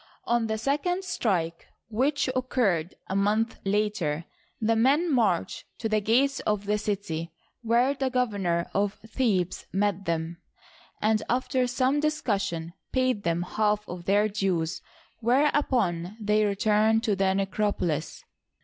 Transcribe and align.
On 0.25 0.47
the 0.47 0.57
second 0.57 1.03
strike, 1.03 1.67
which 1.89 2.27
occurred 2.35 2.95
a 3.07 3.15
month 3.15 3.59
later, 3.65 4.25
the 4.59 4.75
men 4.75 5.13
marched 5.13 5.65
to 5.77 5.87
the 5.87 6.01
gates 6.01 6.39
of 6.39 6.65
the 6.65 6.79
city, 6.79 7.31
where 7.61 7.93
the 7.93 8.09
governor 8.09 8.67
of 8.73 8.93
Thebes 9.05 9.67
met 9.71 10.05
them, 10.05 10.41
and 11.03 11.21
after 11.29 11.67
some 11.67 11.99
discussion 11.99 12.73
paid 12.91 13.21
them 13.21 13.43
half 13.43 13.87
of 13.87 14.05
their 14.05 14.27
dues, 14.27 14.81
whereupon 15.19 16.17
they 16.19 16.45
returned 16.45 17.03
to 17.03 17.15
the 17.15 17.35
necropolis. 17.35 18.23